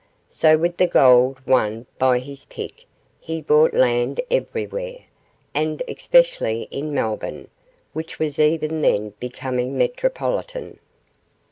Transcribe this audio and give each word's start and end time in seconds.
So 0.31 0.57
with 0.57 0.77
the 0.77 0.87
gold 0.87 1.37
won 1.45 1.85
by 1.99 2.17
his 2.17 2.45
pick 2.45 2.85
he 3.19 3.39
bought 3.39 3.75
land 3.75 4.19
everywhere, 4.31 5.01
and 5.53 5.83
especially 5.87 6.63
in 6.71 6.91
Melbourne, 6.91 7.49
which 7.93 8.17
was 8.17 8.39
even 8.39 8.81
then 8.81 9.11
becoming 9.19 9.77
metropolitan. 9.77 10.79